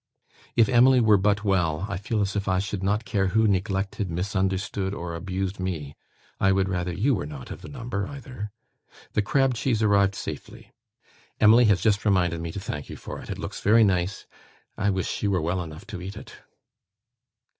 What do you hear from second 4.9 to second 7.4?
or abused me. I would rather you were